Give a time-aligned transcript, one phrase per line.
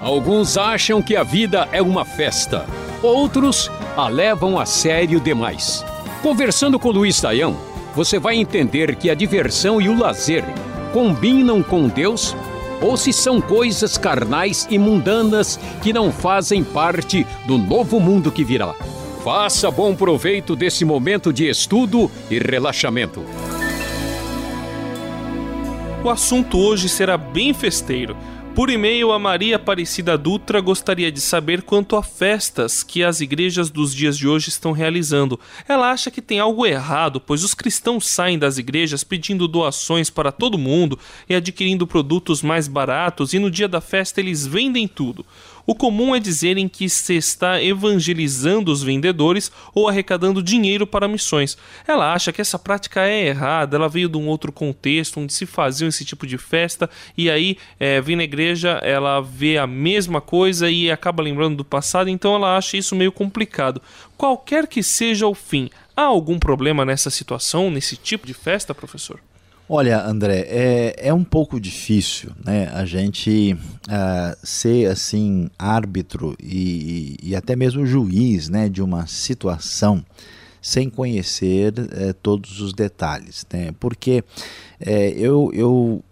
[0.00, 2.66] Alguns acham que a vida é uma festa,
[3.02, 5.84] outros a levam a sério demais.
[6.22, 7.56] Conversando com Luiz Saião,
[7.94, 10.44] você vai entender que a diversão e o lazer
[10.92, 12.36] combinam com Deus
[12.80, 18.44] ou se são coisas carnais e mundanas que não fazem parte do novo mundo que
[18.44, 18.74] virá.
[19.24, 23.24] Faça bom proveito desse momento de estudo e relaxamento.
[26.04, 28.14] O assunto hoje será bem festeiro.
[28.54, 33.70] Por e-mail, a Maria Aparecida Dutra gostaria de saber quanto a festas que as igrejas
[33.70, 35.40] dos dias de hoje estão realizando.
[35.66, 40.30] Ela acha que tem algo errado, pois os cristãos saem das igrejas pedindo doações para
[40.30, 45.24] todo mundo e adquirindo produtos mais baratos, e no dia da festa eles vendem tudo.
[45.66, 51.56] O comum é dizerem que se está evangelizando os vendedores ou arrecadando dinheiro para missões.
[51.86, 55.46] Ela acha que essa prática é errada, ela veio de um outro contexto onde se
[55.46, 60.20] faziam esse tipo de festa e aí é, vem na igreja, ela vê a mesma
[60.20, 63.80] coisa e acaba lembrando do passado, então ela acha isso meio complicado.
[64.16, 69.20] Qualquer que seja o fim, há algum problema nessa situação, nesse tipo de festa, professor?
[69.66, 73.56] Olha, André, é, é um pouco difícil né, a gente
[73.88, 80.04] uh, ser assim árbitro e, e, até mesmo juiz né, de uma situação
[80.60, 83.74] sem conhecer uh, todos os detalhes, né?
[83.80, 84.22] Porque
[84.82, 86.04] uh, eu, eu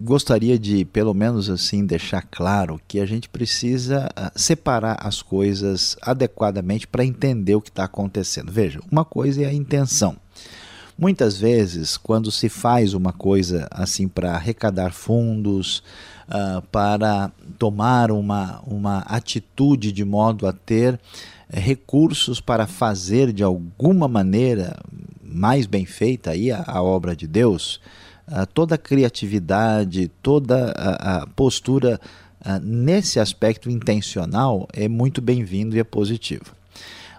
[0.00, 6.88] gostaria de, pelo menos assim, deixar claro que a gente precisa separar as coisas adequadamente
[6.88, 8.50] para entender o que está acontecendo.
[8.50, 10.16] Veja, uma coisa é a intenção.
[11.00, 15.82] Muitas vezes, quando se faz uma coisa assim para arrecadar fundos,
[16.28, 21.00] uh, para tomar uma, uma atitude de modo a ter
[21.50, 24.78] eh, recursos para fazer de alguma maneira
[25.24, 27.80] mais bem feita aí a, a obra de Deus,
[28.28, 31.98] uh, toda a criatividade, toda a, a postura
[32.44, 36.59] uh, nesse aspecto intencional é muito bem-vindo e é positivo.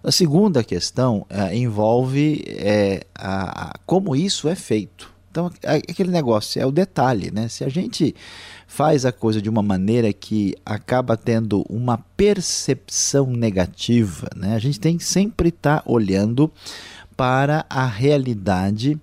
[0.04, 5.12] A segunda questão é, envolve é, a, a, como isso é feito.
[5.30, 7.48] Então, aquele negócio é o detalhe, né?
[7.48, 8.14] Se a gente
[8.68, 14.56] faz a coisa de uma maneira que acaba tendo uma percepção negativa, né?
[14.56, 16.52] A gente tem que sempre estar tá olhando
[17.16, 19.00] para a realidade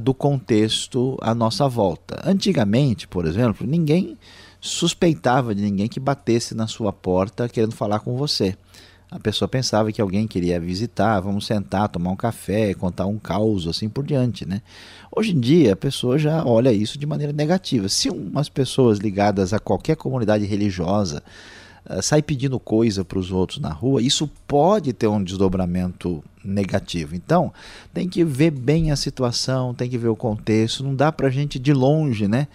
[0.00, 2.20] do contexto à nossa volta.
[2.24, 4.16] Antigamente, por exemplo, ninguém
[4.60, 8.56] suspeitava de ninguém que batesse na sua porta querendo falar com você
[9.10, 13.68] a pessoa pensava que alguém queria visitar, vamos sentar, tomar um café, contar um caos,
[13.68, 14.60] assim por diante, né?
[15.14, 17.88] Hoje em dia, a pessoa já olha isso de maneira negativa.
[17.88, 21.22] Se umas pessoas ligadas a qualquer comunidade religiosa
[21.88, 27.14] uh, sai pedindo coisa para os outros na rua, isso pode ter um desdobramento negativo.
[27.14, 27.52] Então,
[27.92, 31.30] tem que ver bem a situação, tem que ver o contexto, não dá para a
[31.30, 32.48] gente de longe, né?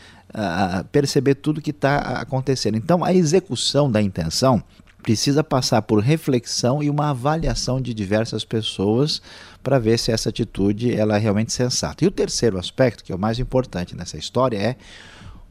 [0.92, 2.76] Perceber tudo que está acontecendo.
[2.76, 4.62] Então, a execução da intenção
[5.02, 9.22] precisa passar por reflexão e uma avaliação de diversas pessoas
[9.64, 12.04] para ver se essa atitude ela é realmente sensata.
[12.04, 14.76] E o terceiro aspecto, que é o mais importante nessa história, é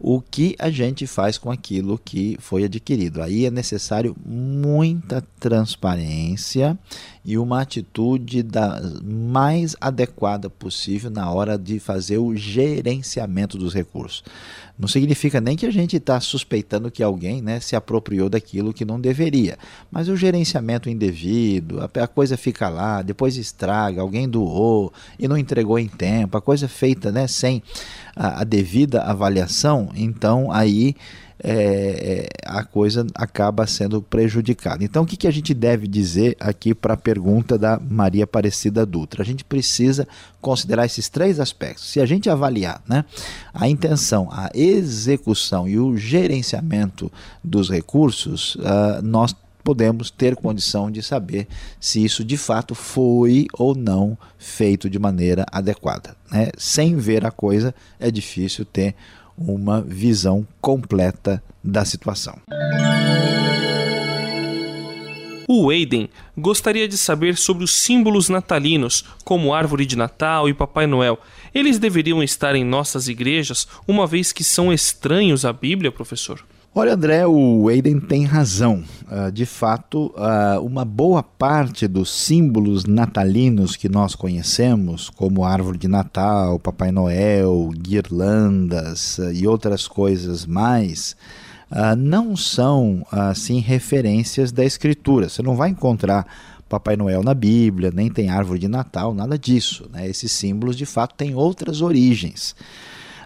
[0.00, 3.20] o que a gente faz com aquilo que foi adquirido.
[3.20, 6.78] Aí é necessário muita transparência
[7.24, 14.22] e uma atitude da mais adequada possível na hora de fazer o gerenciamento dos recursos.
[14.78, 18.84] Não significa nem que a gente está suspeitando que alguém né, se apropriou daquilo que
[18.84, 19.58] não deveria,
[19.90, 25.80] mas o gerenciamento indevido, a, coisa fica lá, depois estraga, alguém doou e não entregou
[25.80, 27.60] em tempo, a coisa feita né, sem
[28.14, 30.94] a, a devida avaliação, então aí
[31.42, 34.82] é, é, a coisa acaba sendo prejudicada.
[34.82, 38.84] Então, o que, que a gente deve dizer aqui para a pergunta da Maria Aparecida
[38.84, 39.22] Dutra?
[39.22, 40.06] A gente precisa
[40.40, 41.90] considerar esses três aspectos.
[41.90, 43.04] Se a gente avaliar né,
[43.54, 47.10] a intenção, a execução e o gerenciamento
[47.42, 51.46] dos recursos, uh, nós podemos ter condição de saber
[51.78, 56.16] se isso de fato foi ou não feito de maneira adequada.
[56.32, 56.48] Né?
[56.56, 58.94] Sem ver a coisa, é difícil ter
[59.38, 62.38] uma visão completa da situação.
[65.50, 70.86] O Aiden gostaria de saber sobre os símbolos natalinos, como árvore de Natal e Papai
[70.86, 71.18] Noel.
[71.54, 76.44] Eles deveriam estar em nossas igrejas, uma vez que são estranhos à Bíblia, professor?
[76.80, 78.84] Olha, André, o Aiden tem razão.
[79.10, 85.76] Uh, de fato, uh, uma boa parte dos símbolos natalinos que nós conhecemos, como árvore
[85.76, 91.16] de Natal, Papai Noel, guirlandas uh, e outras coisas mais,
[91.98, 95.28] não são assim referências da Escritura.
[95.28, 96.26] Você não vai encontrar
[96.68, 99.90] Papai Noel na Bíblia, nem tem árvore de Natal, nada disso.
[99.92, 100.08] Né?
[100.08, 102.54] Esses símbolos, de fato, têm outras origens.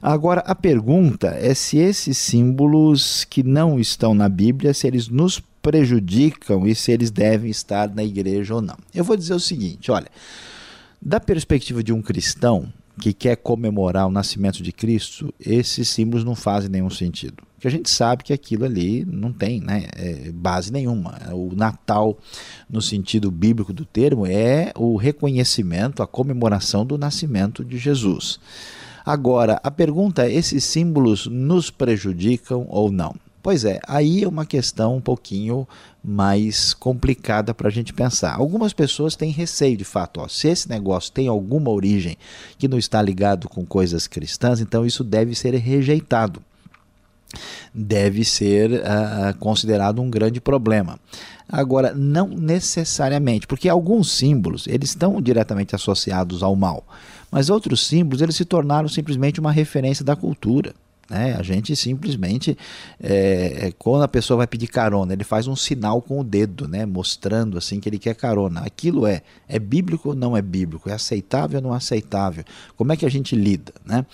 [0.02, 5.40] Agora, a pergunta é se esses símbolos que não estão na Bíblia, se eles nos
[5.62, 8.76] prejudicam e se eles devem estar na igreja ou não.
[8.92, 10.08] Eu vou dizer o seguinte: olha,
[11.00, 16.34] da perspectiva de um cristão que quer comemorar o nascimento de Cristo, esses símbolos não
[16.34, 17.36] fazem nenhum sentido.
[17.54, 21.16] Porque a gente sabe que aquilo ali não tem né, é, base nenhuma.
[21.32, 22.18] O Natal,
[22.68, 28.40] no sentido bíblico do termo, é o reconhecimento, a comemoração do nascimento de Jesus.
[29.04, 33.14] Agora, a pergunta é: esses símbolos nos prejudicam ou não?
[33.42, 35.66] Pois é, aí é uma questão um pouquinho
[36.02, 38.36] mais complicada para a gente pensar.
[38.36, 42.16] Algumas pessoas têm receio de fato, ó, se esse negócio tem alguma origem
[42.56, 46.40] que não está ligado com coisas cristãs, então isso deve ser rejeitado.
[47.74, 51.00] Deve ser uh, considerado um grande problema.
[51.48, 56.84] Agora, não necessariamente, porque alguns símbolos eles estão diretamente associados ao mal,
[57.32, 60.74] mas outros símbolos eles se tornaram simplesmente uma referência da cultura.
[61.12, 61.34] Né?
[61.38, 62.56] A gente simplesmente,
[62.98, 66.68] é, é, quando a pessoa vai pedir carona, ele faz um sinal com o dedo,
[66.68, 66.86] né?
[66.86, 68.60] mostrando assim que ele quer carona.
[68.60, 70.88] Aquilo é, é bíblico ou não é bíblico?
[70.88, 72.44] É aceitável ou não aceitável?
[72.76, 73.72] Como é que a gente lida?
[73.84, 74.06] Né?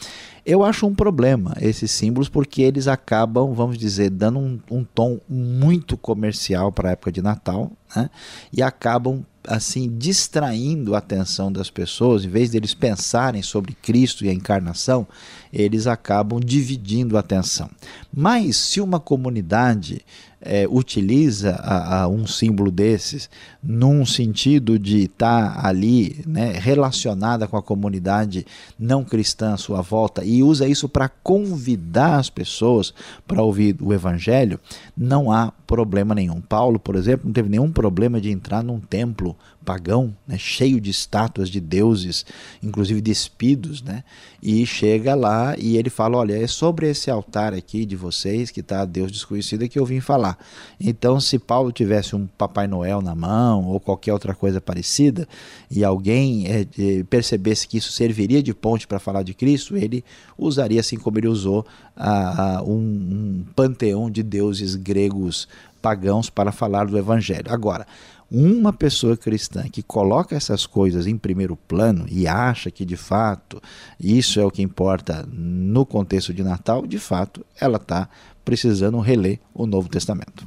[0.44, 5.20] Eu acho um problema esses símbolos porque eles acabam, vamos dizer, dando um, um tom
[5.28, 8.08] muito comercial para a época de Natal né?
[8.52, 14.28] e acabam assim distraindo a atenção das pessoas, em vez deles pensarem sobre Cristo e
[14.28, 15.06] a encarnação,
[15.52, 17.70] eles acabam dividindo a atenção.
[18.12, 20.04] Mas se uma comunidade
[20.40, 23.28] é, utiliza a, a um símbolo desses
[23.62, 28.46] num sentido de estar tá ali né, relacionada com a comunidade
[28.78, 32.94] não cristã à sua volta e usa isso para convidar as pessoas
[33.26, 34.60] para ouvir o evangelho,
[34.96, 36.40] não há problema nenhum.
[36.40, 39.36] Paulo, por exemplo, não teve nenhum problema de entrar num templo
[39.68, 42.24] pagão, né, cheio de estátuas de deuses,
[42.62, 44.02] inclusive despidos, né,
[44.42, 48.60] e chega lá e ele fala: Olha, é sobre esse altar aqui de vocês que
[48.60, 50.38] está Deus desconhecido que eu vim falar.
[50.80, 55.28] Então, se Paulo tivesse um Papai Noel na mão ou qualquer outra coisa parecida,
[55.70, 60.02] e alguém é, percebesse que isso serviria de ponte para falar de Cristo, ele
[60.38, 65.46] usaria, assim como ele usou, a, a um, um panteão de deuses gregos
[65.88, 67.50] pagãos para falar do Evangelho.
[67.50, 67.86] Agora,
[68.30, 73.58] uma pessoa cristã que coloca essas coisas em primeiro plano e acha que de fato
[73.98, 78.06] isso é o que importa no contexto de Natal, de fato ela está
[78.44, 80.46] precisando reler o Novo Testamento.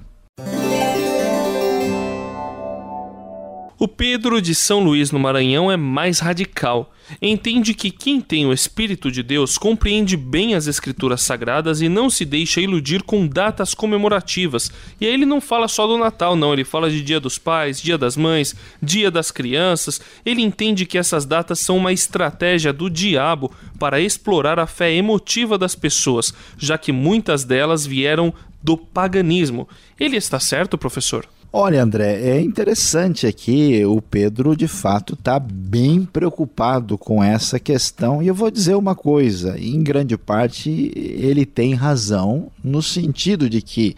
[3.84, 6.94] O Pedro de São Luís no Maranhão é mais radical.
[7.20, 12.08] Entende que quem tem o Espírito de Deus compreende bem as Escrituras Sagradas e não
[12.08, 14.72] se deixa iludir com datas comemorativas.
[15.02, 17.82] E aí ele não fala só do Natal, não, ele fala de Dia dos Pais,
[17.82, 20.00] Dia das Mães, Dia das Crianças.
[20.24, 25.58] Ele entende que essas datas são uma estratégia do diabo para explorar a fé emotiva
[25.58, 28.32] das pessoas, já que muitas delas vieram
[28.62, 29.68] do paganismo.
[30.00, 31.28] Ele está certo, professor?
[31.54, 33.84] Olha, André, é interessante aqui.
[33.86, 38.24] O Pedro, de fato, está bem preocupado com essa questão.
[38.24, 43.62] E eu vou dizer uma coisa: em grande parte, ele tem razão, no sentido de
[43.62, 43.98] que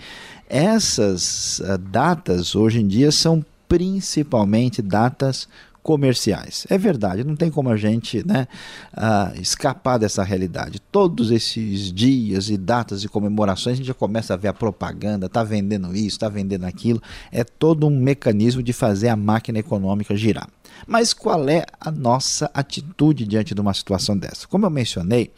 [0.50, 5.48] essas ah, datas, hoje em dia, são principalmente datas
[5.84, 6.66] comerciais.
[6.70, 8.48] É verdade, não tem como a gente né,
[8.94, 10.80] uh, escapar dessa realidade.
[10.80, 15.26] Todos esses dias e datas de comemorações, a gente já começa a ver a propaganda,
[15.26, 17.02] está vendendo isso, está vendendo aquilo.
[17.32, 20.48] É todo um mecanismo de fazer a máquina econômica girar.
[20.88, 24.48] Mas qual é a nossa atitude diante de uma situação dessa?
[24.48, 25.32] Como eu mencionei,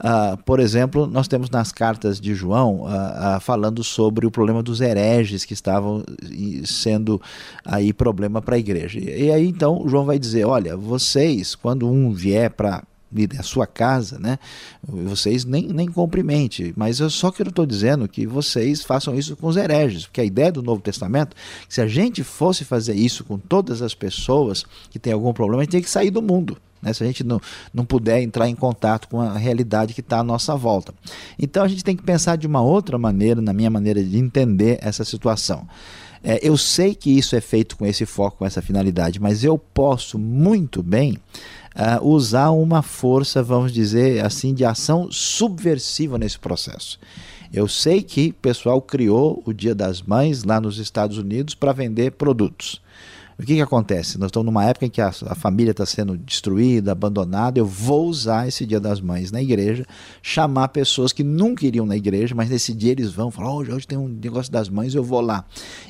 [0.00, 2.86] uh, por exemplo, nós temos nas cartas de João uh,
[3.36, 6.04] uh, falando sobre o problema dos hereges que estavam
[6.64, 7.20] sendo
[7.64, 8.98] aí problema para a igreja.
[9.00, 12.82] E aí então João vai dizer: olha, vocês, quando um vier para
[13.38, 14.38] a sua casa, né?
[14.86, 19.36] Vocês nem, nem cumprimente, mas eu só que eu estou dizendo que vocês façam isso
[19.36, 21.34] com os hereges, porque a ideia do Novo Testamento,
[21.68, 25.64] se a gente fosse fazer isso com todas as pessoas que têm algum problema, a
[25.64, 26.56] gente tem que sair do mundo.
[26.82, 26.92] Né?
[26.92, 27.40] Se a gente não,
[27.72, 30.94] não puder entrar em contato com a realidade que está à nossa volta.
[31.38, 34.78] Então a gente tem que pensar de uma outra maneira, na minha maneira de entender
[34.82, 35.66] essa situação.
[36.28, 39.56] É, eu sei que isso é feito com esse foco, com essa finalidade, mas eu
[39.56, 41.12] posso muito bem
[41.76, 46.98] uh, usar uma força, vamos dizer assim, de ação subversiva nesse processo.
[47.52, 51.72] Eu sei que o pessoal criou o Dia das Mães lá nos Estados Unidos para
[51.72, 52.82] vender produtos.
[53.38, 54.16] O que, que acontece?
[54.18, 57.58] Nós estamos numa época em que a, a família está sendo destruída, abandonada.
[57.58, 59.84] Eu vou usar esse Dia das Mães na igreja,
[60.22, 63.86] chamar pessoas que nunca iriam na igreja, mas nesse dia eles vão falar: oh, hoje
[63.86, 65.44] tem um negócio das mães, eu vou lá.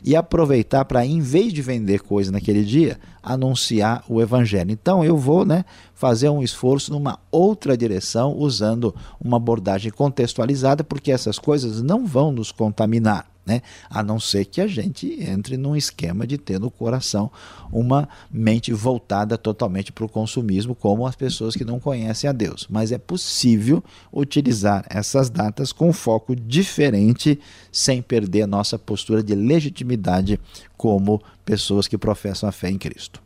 [0.04, 4.72] E aproveitar para, em vez de vender coisa naquele dia, anunciar o evangelho.
[4.72, 8.92] Então eu vou né, fazer um esforço numa outra direção, usando
[9.24, 13.62] uma abordagem contextualizada, porque essas coisas não vão nos contaminar né?
[13.88, 17.30] a não ser que a gente entre num esquema de ter no coração
[17.72, 22.66] uma mente voltada totalmente para o consumismo, como as pessoas que não conhecem a Deus.
[22.68, 27.38] Mas é possível utilizar essas datas com foco diferente,
[27.70, 30.40] sem perder a nossa postura de legitimidade
[30.76, 33.22] como pessoas que professam a fé em Cristo.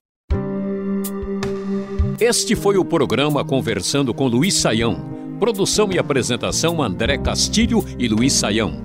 [2.20, 5.18] Este foi o programa Conversando com Luiz Saião.
[5.40, 8.84] Produção e apresentação André Castilho e Luiz Saião.